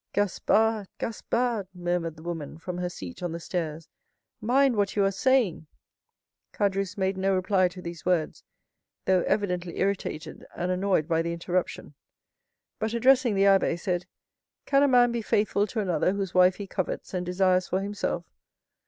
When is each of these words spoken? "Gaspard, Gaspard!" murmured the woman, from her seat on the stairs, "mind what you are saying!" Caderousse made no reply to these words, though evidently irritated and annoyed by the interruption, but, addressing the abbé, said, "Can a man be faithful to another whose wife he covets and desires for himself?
"Gaspard, 0.13 0.87
Gaspard!" 0.97 1.67
murmured 1.75 2.15
the 2.15 2.23
woman, 2.23 2.57
from 2.57 2.79
her 2.79 2.89
seat 2.89 3.21
on 3.21 3.33
the 3.33 3.39
stairs, 3.39 3.87
"mind 4.39 4.75
what 4.75 4.95
you 4.95 5.05
are 5.05 5.11
saying!" 5.11 5.67
Caderousse 6.51 6.97
made 6.97 7.17
no 7.17 7.35
reply 7.35 7.67
to 7.67 7.83
these 7.83 8.03
words, 8.03 8.43
though 9.05 9.21
evidently 9.27 9.77
irritated 9.77 10.43
and 10.55 10.71
annoyed 10.71 11.07
by 11.07 11.21
the 11.21 11.33
interruption, 11.33 11.93
but, 12.79 12.95
addressing 12.95 13.35
the 13.35 13.43
abbé, 13.43 13.79
said, 13.79 14.07
"Can 14.65 14.81
a 14.81 14.87
man 14.87 15.11
be 15.11 15.21
faithful 15.21 15.67
to 15.67 15.81
another 15.81 16.13
whose 16.13 16.33
wife 16.33 16.55
he 16.55 16.65
covets 16.65 17.13
and 17.13 17.23
desires 17.23 17.67
for 17.67 17.79
himself? 17.79 18.25